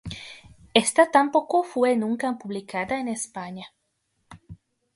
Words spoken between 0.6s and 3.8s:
Esta tampoco fue nunca publicada en España.